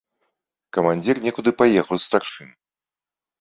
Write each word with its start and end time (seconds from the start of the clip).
Камандзір 0.77 1.15
некуды 1.27 1.53
паехаў 1.59 1.95
з 2.01 2.07
старшым. 2.09 2.49